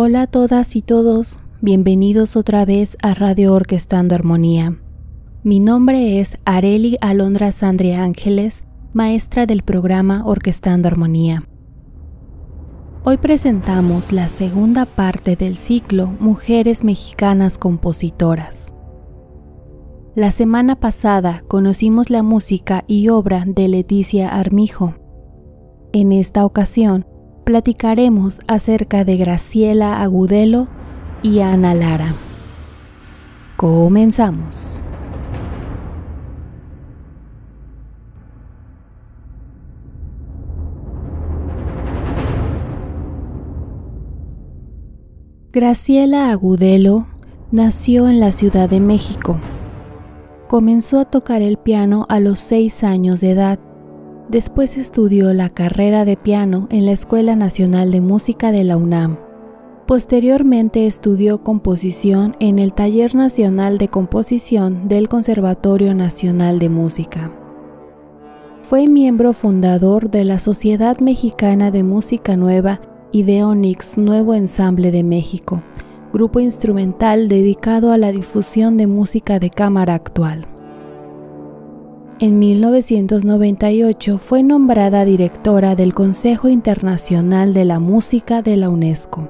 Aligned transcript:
Hola 0.00 0.22
a 0.22 0.26
todas 0.28 0.76
y 0.76 0.82
todos, 0.82 1.40
bienvenidos 1.60 2.36
otra 2.36 2.64
vez 2.64 2.96
a 3.02 3.14
Radio 3.14 3.52
Orquestando 3.52 4.14
Armonía. 4.14 4.78
Mi 5.42 5.58
nombre 5.58 6.20
es 6.20 6.38
Areli 6.44 6.96
Alondra 7.00 7.50
Sandre 7.50 7.96
Ángeles, 7.96 8.62
maestra 8.92 9.44
del 9.44 9.64
programa 9.64 10.22
Orquestando 10.24 10.86
Armonía. 10.86 11.48
Hoy 13.02 13.16
presentamos 13.16 14.12
la 14.12 14.28
segunda 14.28 14.86
parte 14.86 15.34
del 15.34 15.56
ciclo 15.56 16.06
Mujeres 16.20 16.84
Mexicanas 16.84 17.58
Compositoras. 17.58 18.72
La 20.14 20.30
semana 20.30 20.76
pasada 20.76 21.42
conocimos 21.48 22.08
la 22.08 22.22
música 22.22 22.84
y 22.86 23.08
obra 23.08 23.42
de 23.44 23.66
Leticia 23.66 24.28
Armijo. 24.28 24.94
En 25.92 26.12
esta 26.12 26.46
ocasión 26.46 27.04
platicaremos 27.48 28.40
acerca 28.46 29.06
de 29.06 29.16
Graciela 29.16 30.02
Agudelo 30.02 30.68
y 31.22 31.40
Ana 31.40 31.72
Lara. 31.72 32.12
Comenzamos. 33.56 34.82
Graciela 45.50 46.30
Agudelo 46.30 47.06
nació 47.50 48.10
en 48.10 48.20
la 48.20 48.32
Ciudad 48.32 48.68
de 48.68 48.80
México 48.80 49.40
Comenzó 50.48 50.98
a 50.98 51.04
tocar 51.04 51.42
el 51.42 51.58
piano 51.58 52.06
a 52.08 52.20
los 52.20 52.38
seis 52.38 52.82
años 52.82 53.20
de 53.20 53.32
edad. 53.32 53.58
Después 54.28 54.76
estudió 54.76 55.32
la 55.32 55.48
carrera 55.48 56.04
de 56.04 56.18
piano 56.18 56.66
en 56.70 56.84
la 56.84 56.92
Escuela 56.92 57.34
Nacional 57.34 57.90
de 57.90 58.02
Música 58.02 58.52
de 58.52 58.62
la 58.62 58.76
UNAM. 58.76 59.16
Posteriormente 59.86 60.86
estudió 60.86 61.42
composición 61.42 62.36
en 62.38 62.58
el 62.58 62.74
Taller 62.74 63.14
Nacional 63.14 63.78
de 63.78 63.88
Composición 63.88 64.86
del 64.86 65.08
Conservatorio 65.08 65.94
Nacional 65.94 66.58
de 66.58 66.68
Música. 66.68 67.32
Fue 68.60 68.86
miembro 68.86 69.32
fundador 69.32 70.10
de 70.10 70.24
la 70.24 70.40
Sociedad 70.40 70.98
Mexicana 70.98 71.70
de 71.70 71.82
Música 71.82 72.36
Nueva 72.36 72.82
y 73.10 73.22
de 73.22 73.44
Onyx 73.44 73.96
Nuevo 73.96 74.34
Ensamble 74.34 74.90
de 74.90 75.04
México, 75.04 75.62
grupo 76.12 76.38
instrumental 76.38 77.28
dedicado 77.28 77.92
a 77.92 77.96
la 77.96 78.12
difusión 78.12 78.76
de 78.76 78.86
música 78.86 79.38
de 79.38 79.48
cámara 79.48 79.94
actual. 79.94 80.46
En 82.20 82.40
1998 82.40 84.18
fue 84.18 84.42
nombrada 84.42 85.04
directora 85.04 85.76
del 85.76 85.94
Consejo 85.94 86.48
Internacional 86.48 87.54
de 87.54 87.64
la 87.64 87.78
Música 87.78 88.42
de 88.42 88.56
la 88.56 88.70
UNESCO 88.70 89.28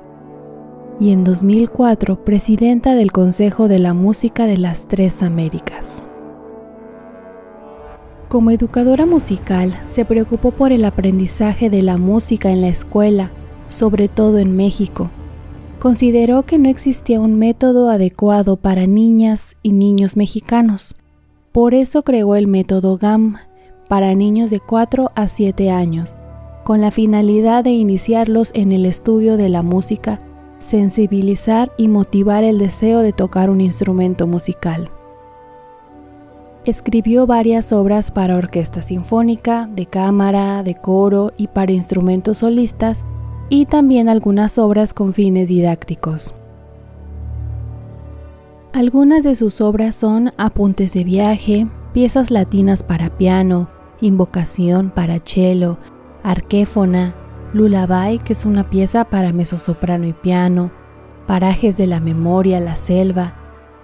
y 0.98 1.11
en 1.11 1.22
2004 1.22 2.25
presidenta 2.25 2.94
del 2.94 3.12
Consejo 3.12 3.69
de 3.69 3.78
la 3.78 3.92
Música 3.92 4.47
de 4.47 4.56
las 4.56 4.89
Tres 4.89 5.22
Américas. 5.22 6.09
Como 8.28 8.53
educadora 8.53 9.05
musical, 9.05 9.78
se 9.86 10.06
preocupó 10.06 10.53
por 10.53 10.72
el 10.72 10.86
aprendizaje 10.86 11.69
de 11.69 11.83
la 11.83 11.98
música 11.98 12.50
en 12.53 12.62
la 12.62 12.69
escuela, 12.69 13.31
sobre 13.69 14.09
todo 14.09 14.39
en 14.39 14.56
México, 14.56 15.11
consideró 15.78 16.44
que 16.44 16.56
no 16.56 16.70
existía 16.70 17.20
un 17.20 17.34
método 17.34 17.91
adecuado 17.91 18.56
para 18.56 18.86
niñas 18.86 19.56
y 19.62 19.72
niños 19.72 20.16
mexicanos. 20.16 20.97
Por 21.59 21.75
eso 21.75 22.05
creó 22.05 22.37
el 22.37 22.47
método 22.47 22.98
GAM 22.98 23.39
para 23.88 24.15
niños 24.15 24.49
de 24.49 24.60
4 24.60 25.10
a 25.16 25.27
7 25.27 25.72
años, 25.72 26.15
con 26.62 26.81
la 26.81 26.93
finalidad 26.93 27.65
de 27.65 27.71
iniciarlos 27.71 28.53
en 28.55 28.71
el 28.71 28.87
estudio 28.87 29.37
de 29.37 29.49
la 29.49 29.65
música, 29.65 30.21
sensibilizar 30.60 31.72
y 31.77 31.88
motivar 31.88 32.44
el 32.44 32.59
deseo 32.59 33.00
de 33.00 33.12
tocar 33.12 33.50
un 33.50 33.60
instrumento 33.60 34.28
musical. 34.28 34.93
Escribió 36.65 37.27
varias 37.27 37.72
obras 37.72 38.12
para 38.12 38.37
orquesta 38.37 38.82
sinfónica, 38.82 39.66
de 39.66 39.87
cámara, 39.87 40.62
de 40.62 40.77
coro 40.77 41.32
y 41.37 41.49
para 41.49 41.72
instrumentos 41.72 42.38
solistas, 42.38 43.05
y 43.49 43.66
también 43.66 44.09
algunas 44.09 44.59
obras 44.59 44.94
con 44.94 45.12
fines 45.12 45.49
didácticos. 45.49 46.37
Algunas 48.75 49.25
de 49.25 49.34
sus 49.34 49.62
obras 49.62 49.97
son 49.97 50.33
Apuntes 50.37 50.93
de 50.93 51.03
viaje, 51.03 51.67
piezas 51.95 52.31
latinas 52.31 52.83
para 52.83 53.17
piano, 53.17 53.71
Invocación 54.01 54.91
para 54.91 55.21
cello, 55.25 55.79
Arquéfona, 56.23 57.15
Lullaby, 57.55 58.19
que 58.19 58.34
es 58.34 58.45
una 58.45 58.69
pieza 58.69 59.05
para 59.05 59.33
mezzosoprano 59.33 60.06
y 60.06 60.12
piano, 60.12 60.71
Parajes 61.27 61.79
de 61.79 61.87
la 61.87 61.99
memoria, 61.99 62.61
la 62.61 62.77
selva, 62.77 63.34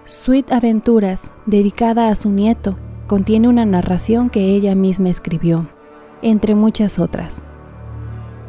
Suite 0.05 0.53
Aventuras, 0.53 1.33
dedicada 1.47 2.11
a 2.11 2.15
su 2.15 2.28
nieto, 2.31 2.77
contiene 3.06 3.49
una 3.49 3.65
narración 3.65 4.28
que 4.28 4.55
ella 4.55 4.75
misma 4.75 5.09
escribió, 5.09 5.66
entre 6.21 6.55
muchas 6.55 6.99
otras. 6.99 7.43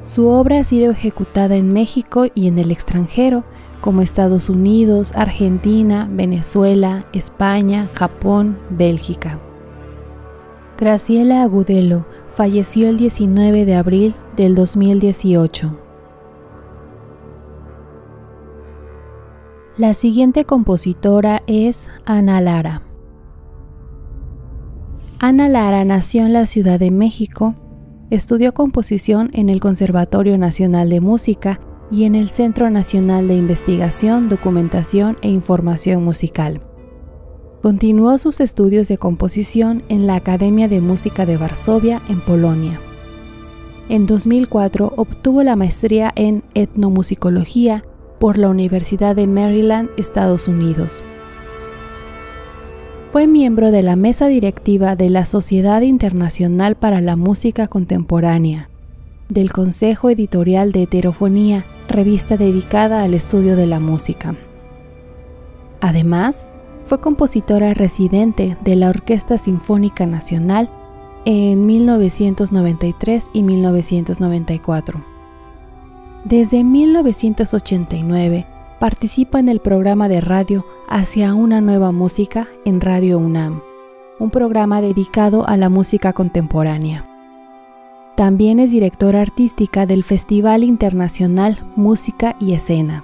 Su 0.04 0.28
obra 0.28 0.60
ha 0.60 0.64
sido 0.66 0.92
ejecutada 0.92 1.56
en 1.56 1.72
México 1.72 2.26
y 2.36 2.48
en 2.48 2.60
el 2.60 2.72
extranjero, 2.72 3.46
como 3.86 4.02
Estados 4.02 4.50
Unidos, 4.50 5.14
Argentina, 5.16 6.10
Venezuela, 6.12 7.06
España, 7.14 7.88
Japón, 7.94 8.58
Bélgica. 8.72 9.40
Graciela 10.76 11.44
Agudelo 11.44 12.04
falleció 12.34 12.90
el 12.90 12.98
19 12.98 13.64
de 13.64 13.76
abril 13.76 14.16
del 14.36 14.56
2018. 14.56 15.80
La 19.78 19.94
siguiente 19.94 20.46
compositora 20.46 21.44
es 21.46 21.88
Ana 22.06 22.42
Lara. 22.42 22.82
Ana 25.20 25.48
Lara 25.48 25.86
nació 25.86 26.26
en 26.26 26.34
la 26.34 26.48
Ciudad 26.48 26.80
de 26.80 26.90
México 26.90 27.54
Estudió 28.12 28.54
composición 28.54 29.32
en 29.34 29.50
el 29.50 29.60
Conservatorio 29.60 30.38
Nacional 30.38 30.90
de 30.90 31.02
Música 31.02 31.60
y 31.92 32.06
en 32.06 32.16
el 32.16 32.30
Centro 32.30 32.70
Nacional 32.70 33.28
de 33.28 33.36
Investigación, 33.36 34.30
Documentación 34.30 35.18
e 35.22 35.30
Información 35.30 36.04
Musical. 36.04 36.62
Continuó 37.62 38.18
sus 38.18 38.40
estudios 38.40 38.88
de 38.88 38.98
composición 38.98 39.84
en 39.90 40.08
la 40.08 40.16
Academia 40.16 40.68
de 40.68 40.82
Música 40.82 41.26
de 41.26 41.38
Varsovia, 41.38 42.02
en 42.10 42.22
Polonia. 42.22 42.80
En 43.90 44.08
2004 44.08 44.94
obtuvo 44.96 45.44
la 45.44 45.56
maestría 45.56 46.12
en 46.16 46.44
etnomusicología 46.54 47.84
por 48.20 48.38
la 48.38 48.50
Universidad 48.50 49.16
de 49.16 49.28
Maryland, 49.28 49.90
Estados 49.98 50.48
Unidos. 50.48 51.04
Fue 53.12 53.28
miembro 53.28 53.72
de 53.72 53.84
la 53.84 53.96
mesa 53.96 54.28
directiva 54.28 54.96
de 54.96 55.10
la 55.10 55.26
Sociedad 55.26 55.82
Internacional 55.82 56.76
para 56.76 57.00
la 57.02 57.16
Música 57.16 57.68
Contemporánea, 57.68 58.70
del 59.30 59.52
Consejo 59.52 60.10
Editorial 60.10 60.72
de 60.72 60.84
Heterofonía, 60.84 61.66
revista 61.88 62.38
dedicada 62.38 63.04
al 63.04 63.14
estudio 63.14 63.56
de 63.56 63.68
la 63.68 63.80
música. 63.80 64.36
Además, 65.82 66.48
fue 66.86 67.00
compositora 67.02 67.74
residente 67.74 68.58
de 68.64 68.76
la 68.76 68.90
Orquesta 68.90 69.38
Sinfónica 69.38 70.06
Nacional 70.06 70.70
en 71.26 71.66
1993 71.66 73.30
y 73.34 73.44
1994. 73.44 75.04
Desde 76.24 76.64
1989 76.64 78.46
participa 78.80 79.40
en 79.40 79.50
el 79.50 79.60
programa 79.60 80.08
de 80.08 80.22
radio 80.22 80.66
Hacia 80.88 81.34
una 81.34 81.62
nueva 81.62 81.92
música 81.92 82.48
en 82.64 82.80
Radio 82.80 83.18
UNAM, 83.18 83.62
un 84.20 84.30
programa 84.30 84.82
dedicado 84.82 85.48
a 85.48 85.58
la 85.58 85.70
música 85.70 86.14
contemporánea. 86.14 87.15
También 88.16 88.60
es 88.60 88.72
directora 88.72 89.22
artística 89.22 89.86
del 89.86 90.06
Festival 90.06 90.64
Internacional 90.64 91.60
Música 91.76 92.38
y 92.40 92.54
Escena. 92.54 93.04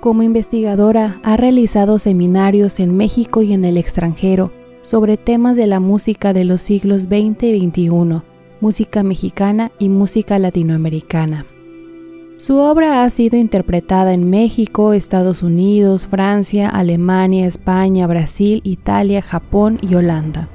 Como 0.00 0.22
investigadora 0.22 1.18
ha 1.22 1.38
realizado 1.38 1.98
seminarios 1.98 2.78
en 2.78 2.94
México 2.94 3.40
y 3.40 3.54
en 3.54 3.64
el 3.64 3.78
extranjero 3.78 4.52
sobre 4.82 5.16
temas 5.16 5.56
de 5.56 5.66
la 5.66 5.80
música 5.80 6.34
de 6.34 6.44
los 6.44 6.60
siglos 6.60 7.04
XX 7.04 7.42
y 7.44 7.68
XXI, 7.68 8.20
música 8.60 9.02
mexicana 9.02 9.72
y 9.78 9.88
música 9.88 10.38
latinoamericana. 10.38 11.46
Su 12.36 12.58
obra 12.58 13.02
ha 13.02 13.08
sido 13.08 13.38
interpretada 13.38 14.12
en 14.12 14.28
México, 14.28 14.92
Estados 14.92 15.42
Unidos, 15.42 16.06
Francia, 16.06 16.68
Alemania, 16.68 17.46
España, 17.46 18.06
Brasil, 18.06 18.60
Italia, 18.62 19.22
Japón 19.22 19.78
y 19.80 19.94
Holanda. 19.94 20.50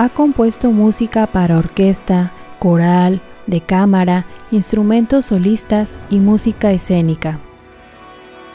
Ha 0.00 0.08
compuesto 0.08 0.70
música 0.70 1.26
para 1.26 1.58
orquesta, 1.58 2.32
coral, 2.58 3.20
de 3.46 3.60
cámara, 3.60 4.24
instrumentos 4.50 5.26
solistas 5.26 5.98
y 6.08 6.20
música 6.20 6.72
escénica. 6.72 7.38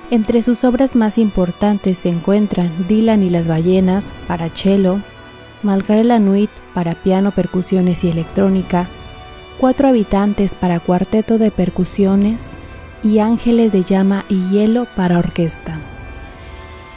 Entre 0.09 0.41
sus 0.41 0.63
obras 0.63 0.95
más 0.95 1.19
importantes 1.19 1.99
se 1.99 2.09
encuentran 2.09 2.71
Dylan 2.87 3.21
y 3.21 3.29
las 3.29 3.47
ballenas 3.47 4.07
para 4.27 4.49
cello, 4.49 4.97
Malgré 5.61 6.03
la 6.03 6.17
Nuit 6.17 6.49
para 6.73 6.95
piano, 6.95 7.29
percusiones 7.29 8.03
y 8.03 8.09
electrónica, 8.09 8.87
cuatro 9.59 9.87
habitantes 9.87 10.55
para 10.55 10.79
cuarteto 10.79 11.37
de 11.37 11.51
percusiones 11.51 12.57
y 13.03 13.19
Ángeles 13.19 13.71
de 13.71 13.83
Llama 13.83 14.25
y 14.29 14.49
Hielo 14.49 14.87
para 14.95 15.19
orquesta. 15.19 15.77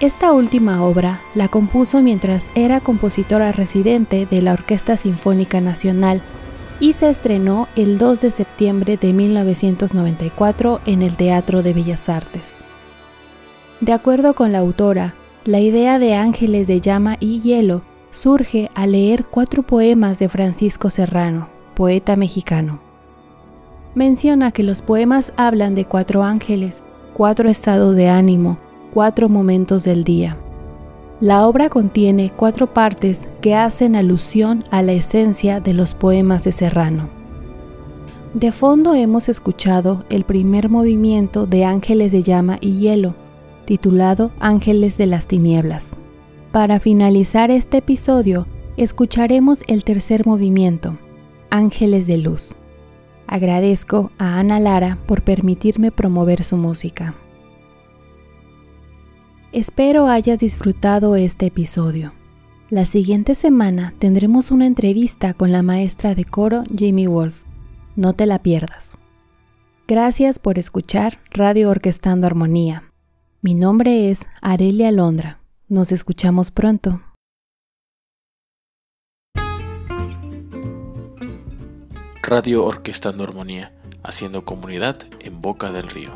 Esta 0.00 0.32
última 0.32 0.84
obra 0.84 1.20
la 1.34 1.48
compuso 1.48 2.00
mientras 2.02 2.50
era 2.54 2.78
compositora 2.78 3.50
residente 3.50 4.26
de 4.26 4.42
la 4.42 4.52
Orquesta 4.52 4.96
Sinfónica 4.96 5.60
Nacional 5.60 6.22
y 6.78 6.92
se 6.92 7.10
estrenó 7.10 7.66
el 7.74 7.98
2 7.98 8.20
de 8.20 8.30
septiembre 8.30 8.96
de 8.96 9.12
1994 9.12 10.80
en 10.86 11.02
el 11.02 11.16
Teatro 11.16 11.64
de 11.64 11.72
Bellas 11.74 12.08
Artes. 12.08 12.60
De 13.80 13.92
acuerdo 13.92 14.34
con 14.34 14.52
la 14.52 14.60
autora, 14.60 15.14
la 15.44 15.58
idea 15.58 15.98
de 15.98 16.14
Ángeles 16.14 16.68
de 16.68 16.80
Llama 16.80 17.16
y 17.18 17.40
Hielo 17.40 17.82
surge 18.12 18.70
al 18.76 18.92
leer 18.92 19.24
cuatro 19.24 19.64
poemas 19.64 20.20
de 20.20 20.28
Francisco 20.28 20.90
Serrano, 20.90 21.48
poeta 21.74 22.14
mexicano. 22.14 22.78
Menciona 23.96 24.52
que 24.52 24.62
los 24.62 24.80
poemas 24.80 25.32
hablan 25.36 25.74
de 25.74 25.86
cuatro 25.86 26.22
ángeles, 26.22 26.84
cuatro 27.14 27.48
estados 27.48 27.96
de 27.96 28.08
ánimo, 28.08 28.58
cuatro 28.98 29.28
momentos 29.28 29.84
del 29.84 30.02
día. 30.02 30.36
La 31.20 31.46
obra 31.46 31.68
contiene 31.68 32.32
cuatro 32.34 32.66
partes 32.74 33.28
que 33.40 33.54
hacen 33.54 33.94
alusión 33.94 34.64
a 34.72 34.82
la 34.82 34.90
esencia 34.90 35.60
de 35.60 35.72
los 35.72 35.94
poemas 35.94 36.42
de 36.42 36.50
Serrano. 36.50 37.08
De 38.34 38.50
fondo 38.50 38.94
hemos 38.94 39.28
escuchado 39.28 40.04
el 40.10 40.24
primer 40.24 40.68
movimiento 40.68 41.46
de 41.46 41.64
Ángeles 41.64 42.10
de 42.10 42.24
Llama 42.24 42.58
y 42.60 42.80
Hielo, 42.80 43.14
titulado 43.66 44.32
Ángeles 44.40 44.98
de 44.98 45.06
las 45.06 45.28
Tinieblas. 45.28 45.94
Para 46.50 46.80
finalizar 46.80 47.52
este 47.52 47.76
episodio, 47.76 48.48
escucharemos 48.76 49.62
el 49.68 49.84
tercer 49.84 50.26
movimiento, 50.26 50.98
Ángeles 51.50 52.08
de 52.08 52.18
Luz. 52.18 52.56
Agradezco 53.28 54.10
a 54.18 54.40
Ana 54.40 54.58
Lara 54.58 54.98
por 55.06 55.22
permitirme 55.22 55.92
promover 55.92 56.42
su 56.42 56.56
música. 56.56 57.14
Espero 59.52 60.08
hayas 60.08 60.38
disfrutado 60.38 61.16
este 61.16 61.46
episodio. 61.46 62.12
La 62.68 62.84
siguiente 62.84 63.34
semana 63.34 63.94
tendremos 63.98 64.50
una 64.50 64.66
entrevista 64.66 65.32
con 65.32 65.52
la 65.52 65.62
maestra 65.62 66.14
de 66.14 66.26
coro 66.26 66.64
Jamie 66.70 67.08
Wolf. 67.08 67.44
No 67.96 68.12
te 68.12 68.26
la 68.26 68.42
pierdas. 68.42 68.98
Gracias 69.86 70.38
por 70.38 70.58
escuchar 70.58 71.18
Radio 71.30 71.70
Orquestando 71.70 72.26
Armonía. 72.26 72.92
Mi 73.40 73.54
nombre 73.54 74.10
es 74.10 74.26
Arelia 74.42 74.90
Londra. 74.92 75.40
Nos 75.66 75.92
escuchamos 75.92 76.50
pronto. 76.50 77.00
Radio 82.22 82.66
Orquestando 82.66 83.24
Armonía, 83.24 83.72
haciendo 84.02 84.44
comunidad 84.44 84.98
en 85.20 85.40
Boca 85.40 85.72
del 85.72 85.88
Río. 85.88 86.12